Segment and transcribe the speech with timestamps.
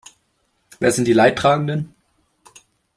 [0.79, 1.93] Wer sind die Leidtragenden?